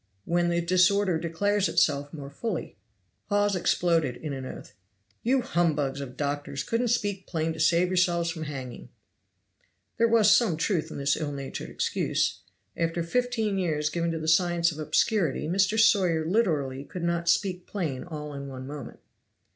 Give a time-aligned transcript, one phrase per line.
[0.25, 2.75] "When the disorder declares itself more fully."
[3.29, 4.73] Hawes exploded in an oath.
[5.21, 8.89] "You humbugs of doctors couldn't speak plain to save yourselves from hanging."
[9.99, 12.39] There was some truth in this ill natured excuse.
[12.75, 15.79] After fifteen years given to the science of obscurity Mr.
[15.79, 19.01] Sawyer literally could not speak plain all in one moment.